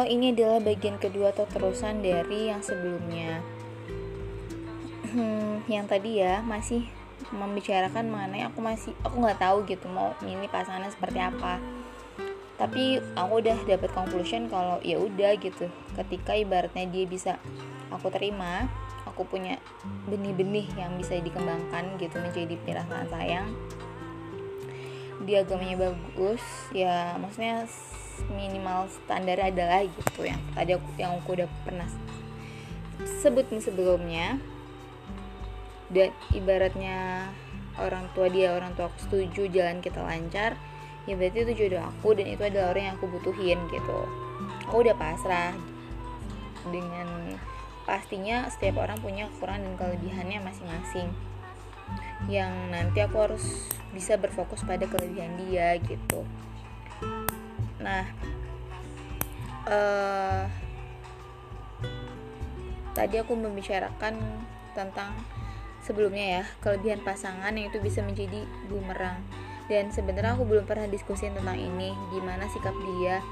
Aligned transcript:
uh, 0.00 0.08
ini 0.08 0.32
adalah 0.32 0.64
bagian 0.64 0.96
kedua 0.96 1.36
atau 1.36 1.44
terusan 1.44 2.00
dari 2.00 2.48
yang 2.48 2.64
sebelumnya. 2.64 3.44
Yang 5.74 5.86
tadi 5.86 6.10
ya 6.24 6.40
masih 6.40 6.88
membicarakan 7.30 8.08
mengenai 8.08 8.48
aku 8.48 8.64
masih 8.64 8.96
aku 9.04 9.20
nggak 9.20 9.38
tahu 9.38 9.62
gitu 9.68 9.86
mau 9.92 10.16
ini 10.24 10.48
pasangannya 10.48 10.88
seperti 10.88 11.20
apa. 11.20 11.60
Tapi 12.56 13.00
aku 13.16 13.32
udah 13.44 13.56
dapat 13.68 13.90
conclusion 13.92 14.48
kalau 14.48 14.80
ya 14.80 14.96
udah 14.96 15.36
gitu. 15.36 15.68
Ketika 15.94 16.32
ibaratnya 16.34 16.88
dia 16.88 17.04
bisa 17.04 17.36
aku 17.92 18.08
terima 18.08 18.66
aku 19.04 19.26
punya 19.26 19.58
benih-benih 20.08 20.68
yang 20.78 20.96
bisa 20.96 21.18
dikembangkan 21.18 21.98
gitu 21.98 22.16
menjadi 22.20 22.54
perasaan 22.62 23.08
sayang 23.10 23.48
dia 25.24 25.44
agamanya 25.44 25.92
bagus 25.92 26.40
ya 26.72 27.16
maksudnya 27.20 27.68
minimal 28.28 28.88
standar 28.88 29.40
adalah 29.40 29.84
gitu 29.84 30.28
yang 30.28 30.40
tadi 30.52 30.76
aku 30.76 30.88
yang 31.00 31.16
aku 31.16 31.40
udah 31.40 31.48
pernah 31.64 31.88
sebut 33.20 33.48
sebelumnya. 33.60 34.36
Dan 35.90 36.14
ibaratnya 36.30 37.26
orang 37.74 38.06
tua 38.14 38.30
dia 38.30 38.54
orang 38.54 38.78
tua 38.78 38.86
aku 38.86 39.10
setuju 39.10 39.50
jalan 39.50 39.82
kita 39.82 39.98
lancar 39.98 40.54
ya 41.08 41.18
berarti 41.18 41.42
itu 41.42 41.52
jodoh 41.66 41.82
aku 41.82 42.14
dan 42.14 42.30
itu 42.30 42.42
adalah 42.46 42.70
orang 42.76 42.92
yang 42.92 42.96
aku 43.00 43.10
butuhin 43.10 43.58
gitu. 43.72 43.98
Aku 44.70 44.86
udah 44.86 44.94
pasrah 44.94 45.50
dengan 46.70 47.34
pastinya 47.88 48.46
setiap 48.52 48.86
orang 48.86 49.00
punya 49.02 49.26
kekurangan 49.34 49.66
dan 49.66 49.74
kelebihannya 49.80 50.38
masing-masing 50.46 51.10
yang 52.28 52.50
nanti 52.70 53.00
aku 53.00 53.16
harus 53.18 53.70
bisa 53.90 54.14
berfokus 54.20 54.62
pada 54.62 54.86
kelebihan 54.86 55.34
dia 55.46 55.74
gitu. 55.82 56.22
Nah 57.80 58.04
uh, 59.66 60.44
tadi 62.92 63.16
aku 63.18 63.34
membicarakan 63.34 64.18
tentang 64.76 65.10
sebelumnya 65.80 66.42
ya 66.42 66.44
kelebihan 66.60 67.00
pasangan 67.02 67.50
yang 67.56 67.72
itu 67.72 67.80
bisa 67.82 68.04
menjadi 68.04 68.44
bumerang. 68.68 69.18
Dan 69.70 69.94
sebenarnya 69.94 70.34
aku 70.34 70.50
belum 70.50 70.66
pernah 70.66 70.90
diskusi 70.90 71.30
tentang 71.30 71.54
ini 71.54 71.94
gimana 72.10 72.50
sikap 72.50 72.74
dia 72.74 73.22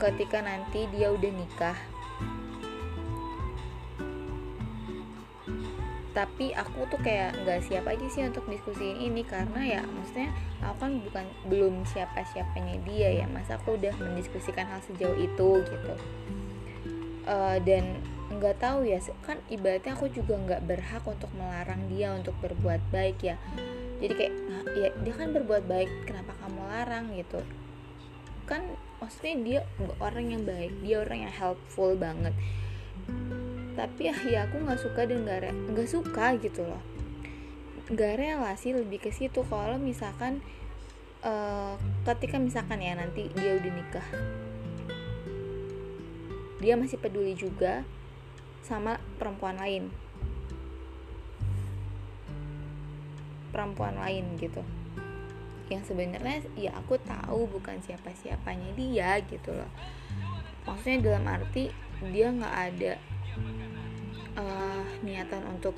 ketika 0.00 0.40
nanti 0.40 0.88
dia 0.94 1.12
udah 1.12 1.28
nikah 1.28 1.76
tapi 6.18 6.50
aku 6.50 6.82
tuh 6.90 6.98
kayak 6.98 7.38
nggak 7.46 7.62
siap 7.62 7.86
aja 7.86 8.06
sih 8.10 8.26
untuk 8.26 8.42
diskusiin 8.50 8.98
ini 8.98 9.22
karena 9.22 9.78
ya 9.78 9.80
maksudnya 9.86 10.34
aku 10.58 10.82
kan 10.82 10.92
bukan 10.98 11.24
belum 11.46 11.74
siapa 11.86 12.26
siapanya 12.34 12.74
dia 12.82 13.22
ya. 13.22 13.30
Masa 13.30 13.54
aku 13.54 13.78
udah 13.78 13.94
mendiskusikan 14.02 14.66
hal 14.66 14.82
sejauh 14.82 15.14
itu 15.14 15.62
gitu. 15.62 15.94
Uh, 17.22 17.62
dan 17.62 18.02
nggak 18.34 18.58
tahu 18.58 18.82
ya 18.82 18.98
kan 19.22 19.38
ibaratnya 19.46 19.94
aku 19.94 20.10
juga 20.10 20.34
nggak 20.34 20.66
berhak 20.66 21.06
untuk 21.06 21.30
melarang 21.38 21.86
dia 21.86 22.10
untuk 22.10 22.34
berbuat 22.42 22.82
baik 22.90 23.22
ya. 23.22 23.38
Jadi 24.02 24.12
kayak 24.18 24.34
ya 24.74 24.88
dia 24.98 25.14
kan 25.14 25.30
berbuat 25.30 25.70
baik 25.70 25.90
kenapa 26.02 26.34
kamu 26.42 26.66
larang? 26.66 27.14
gitu. 27.14 27.38
Kan 28.50 28.66
maksudnya 28.98 29.34
dia 29.46 29.60
orang 30.02 30.34
yang 30.34 30.42
baik 30.42 30.74
dia 30.82 30.98
orang 30.98 31.30
yang 31.30 31.34
helpful 31.38 31.94
banget 31.94 32.34
tapi 33.78 34.10
ya, 34.10 34.16
ya 34.26 34.40
aku 34.50 34.58
nggak 34.58 34.82
suka 34.82 35.06
dan 35.06 35.22
nggak 35.22 35.54
nggak 35.70 35.86
suka 35.86 36.34
gitu 36.42 36.66
loh. 36.66 36.82
Nggak 37.86 38.18
relasi 38.18 38.74
lebih 38.74 38.98
ke 38.98 39.14
situ 39.14 39.46
kalau 39.46 39.78
misalkan 39.78 40.42
uh, 41.22 41.78
ketika 42.02 42.42
misalkan 42.42 42.82
ya 42.82 42.98
nanti 42.98 43.30
dia 43.38 43.54
udah 43.54 43.70
nikah. 43.70 44.08
Dia 46.58 46.74
masih 46.74 46.98
peduli 46.98 47.38
juga 47.38 47.86
sama 48.66 48.98
perempuan 49.14 49.62
lain. 49.62 49.94
Perempuan 53.54 53.94
lain 53.94 54.34
gitu. 54.42 54.66
Yang 55.70 55.94
sebenarnya 55.94 56.42
ya 56.58 56.74
aku 56.74 56.98
tahu 56.98 57.46
bukan 57.46 57.78
siapa 57.86 58.10
siapanya 58.18 58.74
dia 58.74 59.22
gitu 59.22 59.54
loh. 59.54 59.70
Maksudnya 60.66 61.14
dalam 61.14 61.30
arti 61.30 61.70
dia 62.10 62.34
nggak 62.34 62.56
ada 62.74 62.92
uh, 64.38 64.84
niatan 65.02 65.42
untuk 65.48 65.74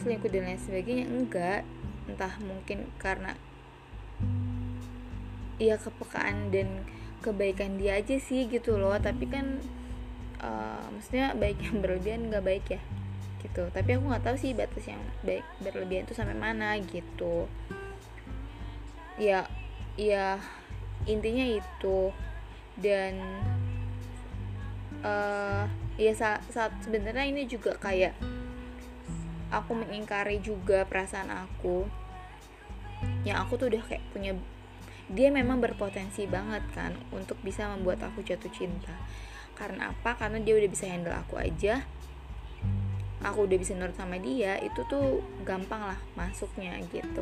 selingkuh 0.00 0.32
dan 0.32 0.48
lain 0.48 0.60
sebagainya? 0.60 1.04
Enggak. 1.06 1.62
Entah 2.08 2.34
mungkin 2.42 2.88
karena 2.96 3.36
ya 5.60 5.76
kepekaan 5.76 6.48
dan 6.48 6.88
kebaikan 7.20 7.76
dia 7.76 8.00
aja 8.00 8.16
sih 8.16 8.48
gitu 8.48 8.80
loh. 8.80 8.96
Tapi 8.96 9.28
kan 9.28 9.60
uh, 10.40 10.88
maksudnya 10.90 11.36
baik 11.36 11.60
yang 11.60 11.84
berlebihan 11.84 12.32
nggak 12.32 12.44
baik 12.44 12.66
ya? 12.78 12.80
Gitu. 13.44 13.62
Tapi 13.68 13.88
aku 13.96 14.04
nggak 14.08 14.24
tahu 14.24 14.36
sih 14.40 14.56
batas 14.56 14.84
yang 14.88 15.00
baik 15.22 15.44
berlebihan 15.60 16.08
itu 16.08 16.16
sampai 16.16 16.36
mana 16.36 16.76
gitu. 16.80 17.46
Ya 19.20 19.44
ya 20.00 20.40
intinya 21.04 21.44
itu. 21.44 22.10
Dan 22.80 23.20
uh, 25.04 25.68
ya 26.00 26.16
saat, 26.16 26.40
saat 26.48 26.72
sebenarnya 26.80 27.28
ini 27.28 27.44
juga 27.44 27.76
kayak 27.76 28.16
aku 29.52 29.76
mengingkari 29.76 30.40
juga 30.40 30.88
perasaan 30.88 31.28
aku. 31.28 31.84
Yang 33.28 33.36
aku 33.44 33.52
tuh 33.60 33.66
udah 33.68 33.82
kayak 33.84 34.04
punya 34.16 34.32
dia 35.10 35.28
memang 35.28 35.58
berpotensi 35.60 36.24
banget 36.24 36.62
kan 36.72 36.94
untuk 37.12 37.36
bisa 37.44 37.68
membuat 37.68 38.00
aku 38.00 38.24
jatuh 38.24 38.48
cinta. 38.48 38.96
Karena 39.58 39.92
apa? 39.92 40.16
Karena 40.16 40.40
dia 40.40 40.56
udah 40.56 40.70
bisa 40.72 40.88
handle 40.88 41.12
aku 41.12 41.36
aja. 41.36 41.84
Aku 43.20 43.44
udah 43.44 43.58
bisa 43.60 43.76
nurut 43.76 43.92
sama 43.92 44.16
dia 44.16 44.56
itu 44.64 44.80
tuh 44.88 45.20
gampang 45.44 45.92
lah 45.92 46.00
masuknya 46.16 46.80
gitu. 46.88 47.20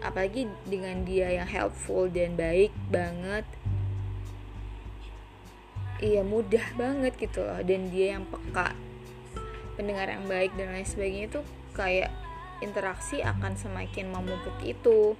Apalagi 0.00 0.48
dengan 0.64 1.04
dia 1.04 1.28
yang 1.28 1.44
helpful 1.44 2.08
dan 2.08 2.32
baik 2.40 2.72
banget 2.88 3.44
iya 6.00 6.22
mudah 6.22 6.64
banget 6.74 7.14
gitu 7.18 7.44
loh. 7.44 7.60
Dan 7.62 7.90
dia 7.90 8.18
yang 8.18 8.24
peka 8.26 8.74
pendengar 9.74 10.06
yang 10.06 10.24
baik 10.30 10.54
dan 10.54 10.70
lain 10.70 10.86
sebagainya 10.86 11.26
itu 11.30 11.40
kayak 11.74 12.10
interaksi 12.62 13.20
akan 13.20 13.58
semakin 13.58 14.10
memupuk 14.10 14.56
itu. 14.62 15.18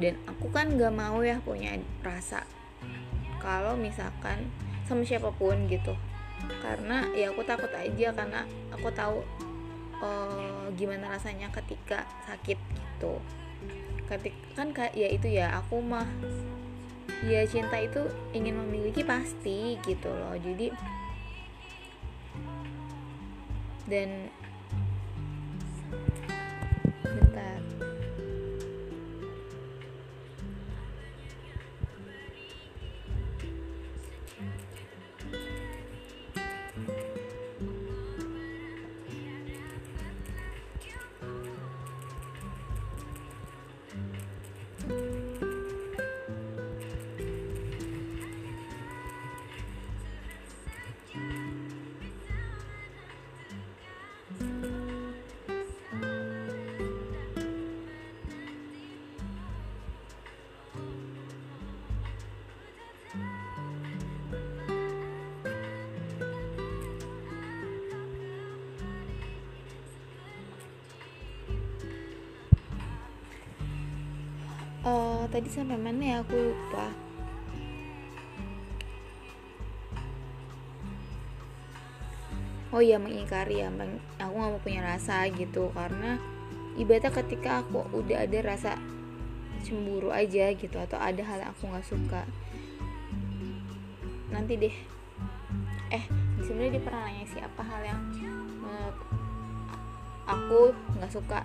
Dan 0.00 0.16
aku 0.24 0.48
kan 0.48 0.80
gak 0.80 0.96
mau 0.96 1.20
ya 1.20 1.44
punya 1.44 1.76
rasa 2.00 2.48
kalau 3.40 3.76
misalkan 3.76 4.48
sama 4.88 5.04
siapa 5.04 5.32
pun 5.36 5.68
gitu. 5.68 5.92
Karena 6.64 7.04
ya 7.12 7.32
aku 7.32 7.44
takut 7.44 7.68
aja 7.76 8.16
karena 8.16 8.48
aku 8.72 8.88
tahu 8.96 9.20
uh, 10.00 10.72
gimana 10.76 11.12
rasanya 11.12 11.52
ketika 11.52 12.08
sakit 12.24 12.56
gitu. 12.56 13.20
Ketika 14.08 14.64
kan 14.64 14.72
ya 14.96 15.08
itu 15.12 15.28
ya 15.28 15.52
aku 15.60 15.84
mah 15.84 16.08
ya 17.26 17.44
cinta 17.44 17.76
itu 17.76 18.00
ingin 18.32 18.56
memiliki 18.56 19.04
pasti 19.04 19.76
gitu 19.84 20.08
loh. 20.08 20.36
Jadi 20.40 20.72
dan 23.90 24.30
uh, 74.84 75.24
tadi 75.28 75.48
sampai 75.48 75.76
mana 75.76 76.02
ya? 76.02 76.16
Aku 76.24 76.36
lupa. 76.36 76.86
Oh 82.70 82.78
iya 82.78 83.02
mengingkari 83.02 83.66
ya 83.66 83.68
aku 84.22 84.34
nggak 84.38 84.50
mau 84.54 84.62
punya 84.62 84.80
rasa 84.86 85.26
gitu. 85.32 85.74
Karena 85.74 86.20
ibaratnya 86.78 87.10
ketika 87.10 87.66
aku 87.66 87.82
udah 87.92 88.24
ada 88.24 88.38
rasa 88.46 88.78
cemburu 89.66 90.14
aja 90.14 90.54
gitu 90.54 90.76
atau 90.78 90.96
ada 90.96 91.20
hal 91.20 91.44
yang 91.44 91.50
aku 91.52 91.68
nggak 91.68 91.84
suka 91.84 92.22
nanti 94.30 94.54
deh. 94.56 94.76
Eh 95.90 96.04
sebenarnya 96.40 96.78
dia 96.78 96.82
pernah 96.86 97.02
nanya 97.04 97.24
sih 97.26 97.42
apa 97.42 97.62
hal 97.66 97.82
yang 97.82 98.00
aku 100.30 100.70
nggak 100.94 101.10
suka 101.10 101.42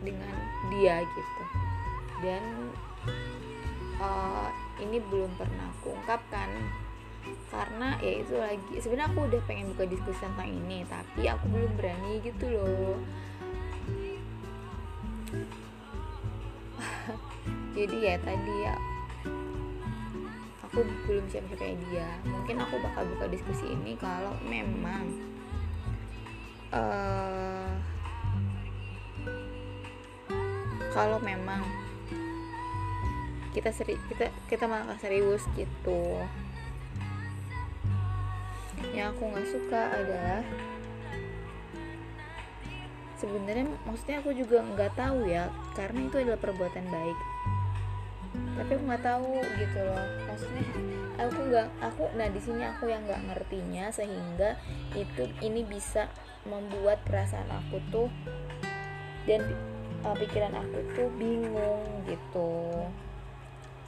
dengan 0.00 0.32
dia 0.72 1.04
gitu 1.04 1.44
dan 2.24 2.72
uh, 4.00 4.48
ini 4.80 4.98
belum 5.12 5.36
pernah 5.36 5.68
aku 5.76 5.92
ungkapkan 5.92 6.48
karena 7.48 7.96
ya 8.04 8.20
itu 8.20 8.34
lagi 8.36 8.74
sebenarnya 8.80 9.12
aku 9.12 9.20
udah 9.28 9.40
pengen 9.48 9.72
buka 9.72 9.84
diskusi 9.88 10.20
tentang 10.20 10.48
ini 10.48 10.84
tapi 10.88 11.28
aku 11.28 11.44
belum 11.48 11.72
berani 11.76 12.20
gitu 12.20 12.44
loh. 12.52 12.96
Jadi 17.76 17.96
ya 18.04 18.16
tadi 18.20 18.54
ya 18.64 18.76
aku 20.68 20.84
belum 21.08 21.24
siap-siap 21.32 21.56
kayak 21.56 21.80
dia. 21.88 22.08
Mungkin 22.28 22.60
aku 22.60 22.76
bakal 22.82 23.08
buka 23.16 23.24
diskusi 23.32 23.72
ini 23.72 23.96
kalau 23.96 24.36
memang 24.44 25.08
uh, 26.76 27.72
kalau 30.92 31.18
memang 31.24 31.83
kita 33.54 33.70
seri 33.70 33.94
kita 34.10 34.34
kita 34.50 34.66
malah 34.66 34.98
serius 34.98 35.46
gitu. 35.54 36.20
Yang 38.90 39.14
aku 39.14 39.22
nggak 39.30 39.48
suka 39.48 39.80
adalah 39.94 40.42
sebenarnya 43.16 43.70
maksudnya 43.86 44.20
aku 44.20 44.30
juga 44.34 44.60
nggak 44.60 44.92
tahu 44.98 45.30
ya 45.30 45.48
karena 45.78 46.10
itu 46.10 46.16
adalah 46.18 46.40
perbuatan 46.42 46.86
baik. 46.90 47.18
Tapi 48.34 48.70
aku 48.74 48.84
nggak 48.84 49.04
tahu 49.06 49.30
gitu 49.56 49.78
loh 49.78 50.04
maksudnya 50.26 50.64
aku 51.18 51.38
nggak 51.46 51.68
aku 51.78 52.02
nah 52.18 52.26
di 52.26 52.40
sini 52.42 52.62
aku 52.66 52.90
yang 52.90 53.06
nggak 53.06 53.22
ngertinya 53.30 53.86
sehingga 53.94 54.58
itu 54.98 55.30
ini 55.42 55.62
bisa 55.62 56.10
membuat 56.42 57.00
perasaan 57.06 57.46
aku 57.50 57.78
tuh 57.94 58.08
dan 59.24 59.40
uh, 60.04 60.16
pikiran 60.18 60.52
aku 60.52 60.78
tuh 60.98 61.08
bingung 61.16 61.82
gitu 62.10 62.50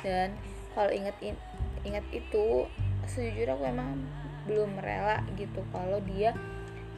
dan 0.05 0.37
kalau 0.77 0.93
inget 0.93 1.17
ingat 1.87 2.05
itu 2.13 2.69
sejujurnya 3.07 3.55
aku 3.55 3.65
emang 3.65 4.03
belum 4.47 4.79
rela 4.79 5.23
gitu 5.39 5.63
kalau 5.75 5.99
dia 6.07 6.35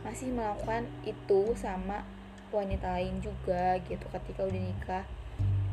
masih 0.02 0.32
melakukan 0.32 0.88
itu 1.04 1.52
sama 1.58 2.04
wanita 2.48 2.96
lain 2.96 3.20
juga 3.20 3.76
gitu 3.84 4.04
ketika 4.08 4.48
udah 4.48 4.62
nikah. 4.62 5.04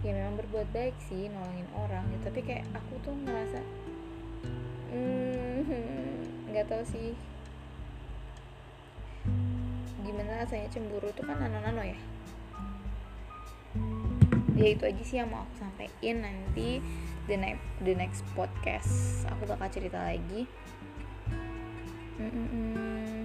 Ya 0.03 0.11
memang 0.13 0.37
berbuat 0.37 0.69
baik 0.69 0.93
sih 1.09 1.31
nolongin 1.31 1.69
orang 1.73 2.03
gitu. 2.13 2.29
Tapi 2.29 2.41
kayak 2.45 2.65
aku 2.75 2.93
tuh 3.01 3.15
ngerasa 3.15 3.59
hmm, 4.91 5.57
nggak 6.51 6.65
hmm, 6.67 6.71
tahu 6.71 6.83
sih. 6.85 7.11
Gimana 10.05 10.45
rasanya 10.45 10.69
cemburu 10.69 11.09
tuh 11.15 11.25
kan 11.25 11.41
nano-nano 11.41 11.81
ya? 11.81 11.97
Ya 14.55 14.67
itu 14.71 14.83
aja 14.87 15.03
sih 15.03 15.17
yang 15.19 15.31
mau 15.31 15.43
aku 15.43 15.55
sampaikan. 15.63 16.21
Nanti 16.23 16.79
the 17.25 17.37
next 17.37 17.63
the 17.81 17.93
next 17.97 18.21
podcast. 18.37 19.25
Aku 19.33 19.49
bakal 19.49 19.67
cerita 19.69 19.97
lagi. 20.01 20.45
Mm 22.15 22.31
-mm. 22.31 23.19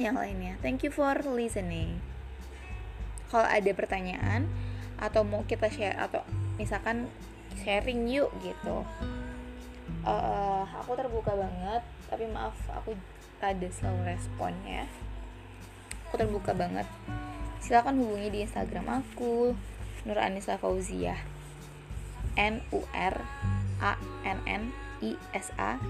yang 0.00 0.16
lainnya. 0.16 0.56
Thank 0.64 0.80
you 0.80 0.92
for 0.92 1.12
listening. 1.28 2.00
Kalau 3.28 3.44
ada 3.44 3.70
pertanyaan 3.76 4.48
atau 4.96 5.24
mau 5.24 5.44
kita 5.44 5.68
share 5.68 5.96
atau 5.96 6.24
misalkan 6.56 7.08
sharing 7.60 8.08
yuk 8.08 8.32
gitu. 8.40 8.84
Uh, 10.00 10.64
aku 10.80 10.96
terbuka 10.96 11.36
banget 11.36 11.84
tapi 12.08 12.24
maaf 12.32 12.56
aku 12.72 12.96
ada 13.44 13.68
slow 13.68 13.92
responnya 14.08 14.88
aku 16.08 16.16
terbuka 16.16 16.56
banget. 16.56 16.88
Silakan 17.60 18.00
hubungi 18.00 18.32
di 18.32 18.38
instagram 18.42 19.04
aku 19.04 19.52
Nur 20.08 20.18
Anissa 20.18 20.56
Fauzia 20.56 21.39
N 22.36 22.62
U 22.70 22.84
R 22.94 23.16
A 23.80 23.92
N 24.26 24.38
N 24.46 24.62
I 25.00 25.16
S 25.32 25.50
A 25.56 25.80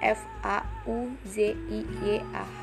F 0.00 0.20
A 0.42 0.64
U 0.88 1.12
Z 1.28 1.54
I 1.54 1.80
Y 1.84 2.22
A 2.32 2.44
H. 2.44 2.62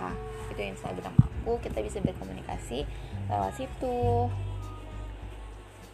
Itu 0.51 0.61
Instagram 0.61 1.15
aku 1.15 1.57
kita 1.63 1.79
bisa 1.79 2.03
berkomunikasi 2.03 2.83
lewat 3.31 3.55
situ. 3.55 4.27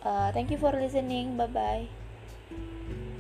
Uh, 0.02 0.30
thank 0.32 0.50
you 0.50 0.60
for 0.60 0.72
listening. 0.72 1.36
Bye 1.36 1.52
bye 1.52 3.14